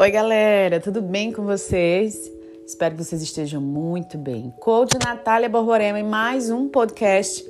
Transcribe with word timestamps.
Oi, 0.00 0.12
galera, 0.12 0.78
tudo 0.78 1.02
bem 1.02 1.32
com 1.32 1.42
vocês? 1.42 2.30
Espero 2.64 2.94
que 2.94 3.02
vocês 3.02 3.20
estejam 3.20 3.60
muito 3.60 4.16
bem. 4.16 4.54
Coach 4.60 4.96
Natália 5.04 5.48
Borborema 5.48 5.98
em 5.98 6.04
mais 6.04 6.50
um 6.50 6.68
podcast 6.68 7.44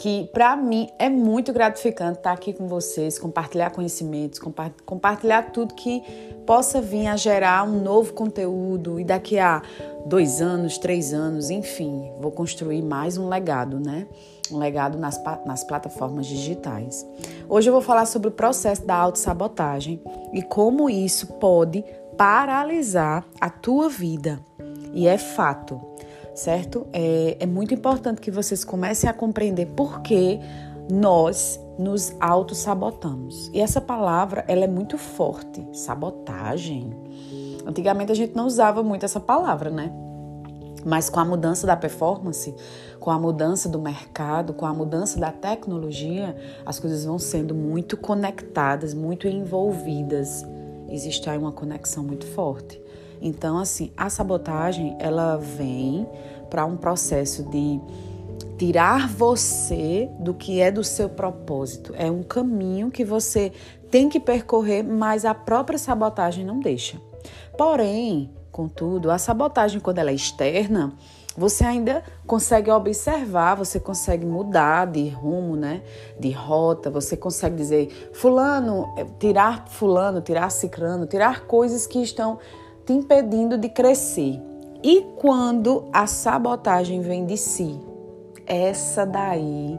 que 0.00 0.28
para 0.32 0.56
mim 0.56 0.88
é 0.98 1.08
muito 1.08 1.52
gratificante 1.52 2.18
estar 2.18 2.32
aqui 2.32 2.52
com 2.52 2.66
vocês, 2.66 3.16
compartilhar 3.16 3.70
conhecimentos, 3.70 4.40
compartilhar 4.84 5.52
tudo 5.52 5.72
que 5.74 6.02
possa 6.44 6.80
vir 6.80 7.06
a 7.06 7.16
gerar 7.16 7.62
um 7.62 7.80
novo 7.80 8.12
conteúdo 8.12 8.98
e 8.98 9.04
daqui 9.04 9.38
a 9.38 9.62
dois 10.06 10.40
anos, 10.40 10.78
três 10.78 11.12
anos, 11.12 11.50
enfim, 11.50 12.12
vou 12.20 12.30
construir 12.30 12.82
mais 12.82 13.16
um 13.16 13.28
legado, 13.28 13.80
né? 13.80 14.06
Um 14.50 14.58
legado 14.58 14.98
nas, 14.98 15.20
nas 15.46 15.64
plataformas 15.64 16.26
digitais. 16.26 17.06
Hoje 17.48 17.68
eu 17.68 17.72
vou 17.72 17.82
falar 17.82 18.06
sobre 18.06 18.28
o 18.28 18.32
processo 18.32 18.84
da 18.84 18.94
autossabotagem 18.94 20.00
e 20.32 20.42
como 20.42 20.90
isso 20.90 21.26
pode 21.34 21.84
paralisar 22.16 23.24
a 23.40 23.48
tua 23.48 23.88
vida. 23.88 24.40
E 24.92 25.06
é 25.06 25.16
fato 25.16 25.80
certo? 26.34 26.86
É, 26.92 27.36
é 27.40 27.46
muito 27.46 27.74
importante 27.74 28.20
que 28.20 28.30
vocês 28.30 28.64
comecem 28.64 29.08
a 29.08 29.12
compreender 29.12 29.66
por 29.66 30.00
que 30.02 30.38
nós 30.90 31.60
nos 31.78 32.14
auto-sabotamos. 32.20 33.50
E 33.52 33.60
essa 33.60 33.80
palavra, 33.80 34.44
ela 34.48 34.64
é 34.64 34.68
muito 34.68 34.98
forte, 34.98 35.64
sabotagem. 35.72 36.94
Antigamente 37.66 38.12
a 38.12 38.14
gente 38.14 38.34
não 38.34 38.46
usava 38.46 38.82
muito 38.82 39.04
essa 39.04 39.20
palavra, 39.20 39.70
né? 39.70 39.92
Mas 40.84 41.08
com 41.08 41.20
a 41.20 41.24
mudança 41.24 41.66
da 41.66 41.76
performance, 41.76 42.54
com 42.98 43.10
a 43.10 43.18
mudança 43.18 43.68
do 43.68 43.80
mercado, 43.80 44.52
com 44.52 44.66
a 44.66 44.74
mudança 44.74 45.18
da 45.18 45.30
tecnologia, 45.30 46.36
as 46.66 46.80
coisas 46.80 47.04
vão 47.04 47.18
sendo 47.18 47.54
muito 47.54 47.96
conectadas, 47.96 48.92
muito 48.92 49.28
envolvidas. 49.28 50.44
Existe 50.88 51.30
aí 51.30 51.38
uma 51.38 51.52
conexão 51.52 52.02
muito 52.02 52.26
forte. 52.26 52.80
Então, 53.20 53.58
assim, 53.58 53.92
a 53.96 54.10
sabotagem 54.10 54.96
ela 54.98 55.36
vem 55.36 56.06
para 56.50 56.66
um 56.66 56.76
processo 56.76 57.44
de 57.44 57.80
tirar 58.58 59.08
você 59.08 60.10
do 60.18 60.34
que 60.34 60.60
é 60.60 60.70
do 60.70 60.82
seu 60.82 61.08
propósito. 61.08 61.94
É 61.96 62.10
um 62.10 62.22
caminho 62.22 62.90
que 62.90 63.04
você 63.04 63.52
tem 63.90 64.08
que 64.08 64.18
percorrer, 64.18 64.82
mas 64.82 65.24
a 65.24 65.34
própria 65.34 65.78
sabotagem 65.78 66.44
não 66.44 66.58
deixa. 66.58 67.00
Porém, 67.56 68.30
contudo, 68.50 69.10
a 69.10 69.18
sabotagem 69.18 69.80
quando 69.80 69.98
ela 69.98 70.10
é 70.10 70.14
externa, 70.14 70.92
você 71.36 71.64
ainda 71.64 72.02
consegue 72.26 72.70
observar, 72.70 73.54
você 73.54 73.80
consegue 73.80 74.26
mudar 74.26 74.86
de 74.86 75.08
rumo, 75.08 75.56
né? 75.56 75.82
De 76.20 76.30
rota, 76.30 76.90
você 76.90 77.16
consegue 77.16 77.56
dizer 77.56 78.10
fulano, 78.12 78.92
eh, 78.98 79.06
tirar 79.18 79.66
fulano, 79.68 80.20
tirar 80.20 80.50
cicrano, 80.50 81.06
tirar 81.06 81.46
coisas 81.46 81.86
que 81.86 82.02
estão 82.02 82.38
te 82.84 82.92
impedindo 82.92 83.56
de 83.56 83.68
crescer. 83.68 84.40
E 84.82 85.02
quando 85.16 85.88
a 85.92 86.06
sabotagem 86.06 87.00
vem 87.00 87.24
de 87.24 87.36
si, 87.36 87.80
essa 88.46 89.06
daí 89.06 89.78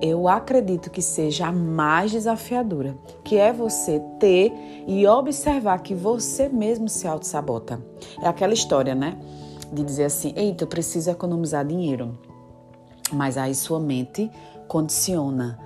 eu 0.00 0.28
acredito 0.28 0.90
que 0.90 1.02
seja 1.02 1.46
a 1.46 1.52
mais 1.52 2.10
desafiadora, 2.10 2.96
que 3.22 3.36
é 3.36 3.52
você 3.52 4.00
ter 4.18 4.52
e 4.86 5.06
observar 5.06 5.82
que 5.82 5.94
você 5.94 6.48
mesmo 6.48 6.88
se 6.88 7.06
auto-sabota. 7.06 7.80
É 8.22 8.28
aquela 8.28 8.54
história, 8.54 8.94
né? 8.94 9.18
De 9.72 9.82
dizer 9.82 10.04
assim, 10.04 10.32
eita, 10.36 10.64
eu 10.64 10.68
preciso 10.68 11.10
economizar 11.10 11.64
dinheiro. 11.64 12.18
Mas 13.12 13.36
aí 13.36 13.54
sua 13.54 13.80
mente 13.80 14.30
condiciona 14.68 15.58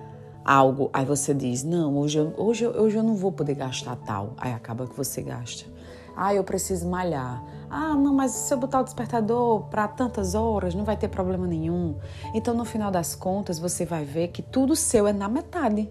algo. 0.45 0.91
Aí 0.93 1.05
você 1.05 1.35
diz, 1.35 1.63
não, 1.63 1.97
hoje 1.99 2.19
eu, 2.19 2.33
hoje, 2.37 2.67
hoje 2.67 2.97
eu 2.97 3.03
não 3.03 3.15
vou 3.15 3.31
poder 3.31 3.55
gastar 3.55 3.97
tal. 3.97 4.35
Aí 4.39 4.53
acaba 4.53 4.87
que 4.87 4.97
você 4.97 5.23
gasta. 5.23 5.78
Ah, 6.21 6.35
eu 6.35 6.43
preciso 6.43 6.89
malhar. 6.89 7.45
Ah, 7.71 7.95
não, 7.95 8.13
mas 8.13 8.33
se 8.33 8.53
eu 8.53 8.59
botar 8.59 8.81
o 8.81 8.85
despertador 8.85 9.61
para 9.71 9.87
tantas 9.87 10.35
horas, 10.35 10.75
não 10.75 10.85
vai 10.85 10.97
ter 10.97 11.07
problema 11.07 11.47
nenhum. 11.47 11.95
Então, 12.35 12.55
no 12.55 12.65
final 12.65 12.91
das 12.91 13.15
contas, 13.15 13.61
você 13.61 13.85
vai 13.85 14.05
ver 14.05 14.29
que 14.29 14.43
tudo 14.43 14.75
seu 14.75 15.07
é 15.07 15.13
na 15.13 15.29
metade. 15.29 15.89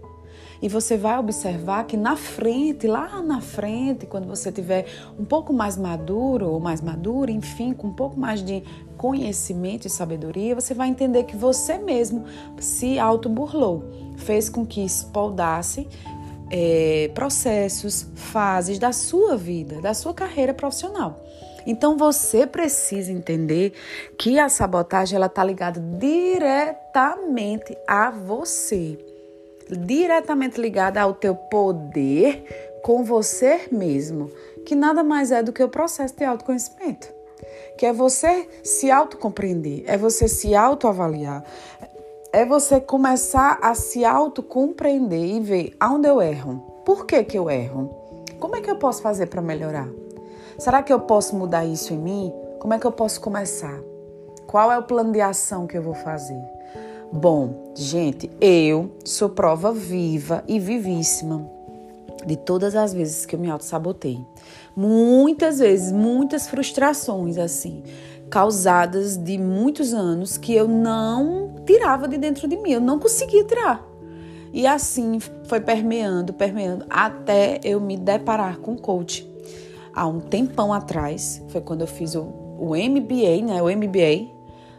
E 0.61 0.67
você 0.67 0.97
vai 0.97 1.17
observar 1.17 1.85
que 1.85 1.95
na 1.95 2.17
frente, 2.17 2.87
lá 2.87 3.21
na 3.21 3.39
frente, 3.39 4.05
quando 4.05 4.27
você 4.27 4.51
tiver 4.51 4.85
um 5.17 5.23
pouco 5.23 5.53
mais 5.53 5.77
maduro 5.77 6.49
ou 6.49 6.59
mais 6.59 6.81
madura, 6.81 7.31
enfim, 7.31 7.71
com 7.71 7.87
um 7.87 7.93
pouco 7.93 8.19
mais 8.19 8.43
de 8.43 8.63
conhecimento 8.97 9.85
e 9.85 9.89
sabedoria, 9.89 10.55
você 10.55 10.73
vai 10.73 10.89
entender 10.89 11.23
que 11.23 11.37
você 11.37 11.77
mesmo 11.77 12.25
se 12.59 12.99
auto-burlou, 12.99 13.83
fez 14.17 14.49
com 14.49 14.65
que 14.65 14.83
espoldasse 14.83 15.87
é, 16.49 17.11
processos, 17.13 18.07
fases 18.15 18.79
da 18.79 18.91
sua 18.91 19.35
vida, 19.35 19.81
da 19.81 19.93
sua 19.93 20.13
carreira 20.13 20.53
profissional. 20.53 21.23
Então 21.65 21.97
você 21.97 22.47
precisa 22.47 23.11
entender 23.11 23.73
que 24.17 24.39
a 24.39 24.47
sabotagem 24.47 25.17
ela 25.17 25.25
está 25.25 25.43
ligada 25.43 25.81
diretamente 25.81 27.77
a 27.85 28.09
você, 28.09 28.97
diretamente 29.69 30.61
ligada 30.61 31.01
ao 31.01 31.13
teu 31.13 31.35
poder 31.35 32.45
com 32.81 33.03
você 33.03 33.67
mesmo, 33.69 34.31
que 34.65 34.75
nada 34.75 35.03
mais 35.03 35.29
é 35.29 35.43
do 35.43 35.51
que 35.51 35.61
o 35.61 35.67
processo 35.67 36.15
de 36.15 36.23
autoconhecimento, 36.23 37.09
que 37.77 37.85
é 37.85 37.91
você 37.91 38.47
se 38.63 38.89
autocompreender, 38.89 39.83
é 39.87 39.97
você 39.97 40.29
se 40.29 40.55
autoavaliar, 40.55 41.43
é 42.31 42.45
você 42.45 42.79
começar 42.79 43.59
a 43.61 43.73
se 43.73 44.03
autocompreender 44.03 45.35
e 45.35 45.39
ver 45.39 45.75
aonde 45.79 46.07
eu 46.07 46.21
erro. 46.21 46.63
Por 46.85 47.05
que, 47.05 47.23
que 47.23 47.37
eu 47.37 47.49
erro? 47.49 47.89
Como 48.39 48.55
é 48.55 48.61
que 48.61 48.69
eu 48.69 48.77
posso 48.77 49.01
fazer 49.01 49.27
para 49.27 49.41
melhorar? 49.41 49.87
Será 50.57 50.83
que 50.83 50.91
eu 50.91 50.99
posso 50.99 51.35
mudar 51.35 51.65
isso 51.65 51.93
em 51.93 51.97
mim? 51.97 52.33
Como 52.59 52.73
é 52.73 52.79
que 52.79 52.85
eu 52.85 52.91
posso 52.91 53.21
começar? 53.21 53.79
Qual 54.45 54.71
é 54.71 54.77
o 54.77 54.83
plano 54.83 55.11
de 55.11 55.21
ação 55.21 55.67
que 55.67 55.77
eu 55.77 55.81
vou 55.81 55.93
fazer? 55.93 56.41
Bom, 57.11 57.71
gente, 57.75 58.29
eu 58.41 58.91
sou 59.05 59.29
prova 59.29 59.71
viva 59.71 60.43
e 60.47 60.59
vivíssima 60.59 61.49
de 62.25 62.35
todas 62.35 62.75
as 62.75 62.93
vezes 62.93 63.25
que 63.25 63.35
eu 63.35 63.39
me 63.39 63.49
auto-sabotei. 63.49 64.19
Muitas 64.75 65.59
vezes, 65.59 65.91
muitas 65.91 66.47
frustrações, 66.47 67.37
assim, 67.37 67.83
causadas 68.29 69.17
de 69.17 69.37
muitos 69.37 69.93
anos 69.93 70.37
que 70.37 70.53
eu 70.53 70.67
não 70.67 71.55
tirava 71.65 72.07
de 72.07 72.17
dentro 72.17 72.47
de 72.47 72.57
mim, 72.57 72.71
eu 72.71 72.81
não 72.81 72.99
conseguia 72.99 73.43
tirar. 73.43 73.85
E 74.53 74.65
assim 74.65 75.19
foi 75.45 75.59
permeando, 75.59 76.33
permeando, 76.33 76.85
até 76.89 77.59
eu 77.63 77.79
me 77.79 77.97
deparar 77.97 78.57
com 78.57 78.75
coach. 78.77 79.27
Há 79.93 80.07
um 80.07 80.19
tempão 80.19 80.73
atrás, 80.73 81.43
foi 81.49 81.61
quando 81.61 81.81
eu 81.81 81.87
fiz 81.87 82.15
o, 82.15 82.21
o 82.57 82.75
MBA, 82.75 83.45
né? 83.45 83.61
O 83.61 83.65
MBA 83.65 84.37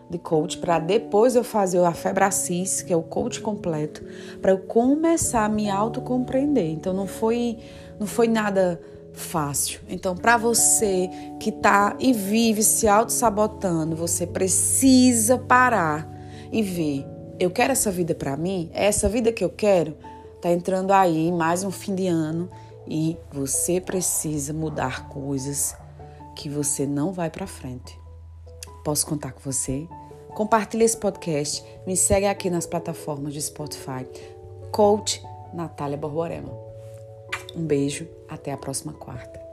de 0.08 0.18
coach, 0.18 0.58
para 0.58 0.78
depois 0.78 1.36
eu 1.36 1.44
fazer 1.44 1.78
a 1.84 1.92
Febracis, 1.92 2.80
que 2.82 2.92
é 2.92 2.96
o 2.96 3.02
coach 3.02 3.40
completo, 3.40 4.02
para 4.40 4.52
eu 4.52 4.58
começar 4.58 5.44
a 5.44 5.48
me 5.48 5.68
autocompreender. 5.68 6.70
Então 6.70 6.94
não 6.94 7.06
foi, 7.06 7.58
não 8.00 8.06
foi 8.06 8.26
nada 8.26 8.80
fácil. 9.12 9.80
Então, 9.88 10.16
para 10.16 10.36
você 10.36 11.08
que 11.40 11.50
tá 11.50 11.96
e 11.98 12.12
vive 12.12 12.62
se 12.62 12.86
auto-sabotando, 12.86 13.96
você 13.96 14.26
precisa 14.26 15.38
parar 15.38 16.08
e 16.52 16.62
ver: 16.62 17.06
eu 17.38 17.50
quero 17.50 17.72
essa 17.72 17.90
vida 17.90 18.14
para 18.14 18.36
mim? 18.36 18.70
É 18.72 18.86
essa 18.86 19.08
vida 19.08 19.32
que 19.32 19.44
eu 19.44 19.50
quero? 19.50 19.96
Tá 20.40 20.50
entrando 20.50 20.92
aí 20.92 21.32
mais 21.32 21.64
um 21.64 21.70
fim 21.70 21.94
de 21.94 22.06
ano 22.06 22.48
e 22.86 23.16
você 23.32 23.80
precisa 23.80 24.52
mudar 24.52 25.08
coisas 25.08 25.76
que 26.36 26.48
você 26.48 26.86
não 26.86 27.12
vai 27.12 27.28
para 27.28 27.46
frente. 27.46 27.98
Posso 28.84 29.06
contar 29.06 29.32
com 29.32 29.40
você? 29.40 29.88
Compartilhe 30.34 30.84
esse 30.84 30.96
podcast, 30.96 31.64
me 31.84 31.96
segue 31.96 32.26
aqui 32.26 32.48
nas 32.48 32.66
plataformas 32.66 33.34
de 33.34 33.42
Spotify. 33.42 34.06
Coach 34.70 35.20
Natália 35.52 35.96
Borborema. 35.96 36.67
Um 37.54 37.64
beijo, 37.64 38.06
até 38.28 38.52
a 38.52 38.56
próxima 38.56 38.92
quarta. 38.92 39.47